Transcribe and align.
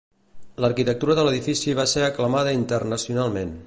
L'arquitectura 0.63 1.17
de 1.19 1.27
l'edifici 1.27 1.77
va 1.83 1.87
ser 1.95 2.05
aclamada 2.09 2.59
internacionalment. 2.65 3.59